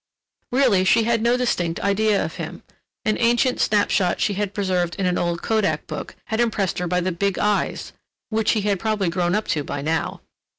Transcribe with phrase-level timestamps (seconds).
[0.51, 2.63] Really she had no distinct idea of him.
[3.05, 6.87] An ancient snap shot she had preserved in an old kodak book had impressed her
[6.87, 7.93] by the big eyes
[8.31, 10.21] (which he had probably grown up to by now).